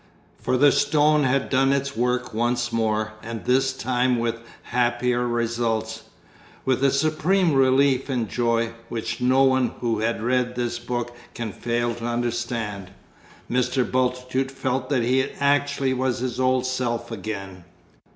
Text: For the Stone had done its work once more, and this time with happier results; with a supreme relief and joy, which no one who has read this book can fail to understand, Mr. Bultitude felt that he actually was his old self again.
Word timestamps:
For 0.39 0.57
the 0.57 0.71
Stone 0.71 1.25
had 1.25 1.51
done 1.51 1.71
its 1.71 1.95
work 1.95 2.33
once 2.33 2.73
more, 2.73 3.13
and 3.21 3.45
this 3.45 3.71
time 3.71 4.17
with 4.17 4.39
happier 4.63 5.27
results; 5.27 6.05
with 6.65 6.83
a 6.83 6.89
supreme 6.89 7.53
relief 7.53 8.09
and 8.09 8.27
joy, 8.27 8.71
which 8.89 9.21
no 9.21 9.43
one 9.43 9.75
who 9.79 9.99
has 9.99 10.19
read 10.19 10.55
this 10.55 10.79
book 10.79 11.15
can 11.35 11.51
fail 11.51 11.93
to 11.93 12.05
understand, 12.07 12.89
Mr. 13.47 13.83
Bultitude 13.85 14.51
felt 14.51 14.89
that 14.89 15.03
he 15.03 15.23
actually 15.39 15.93
was 15.93 16.17
his 16.17 16.39
old 16.39 16.65
self 16.65 17.11
again. 17.11 17.63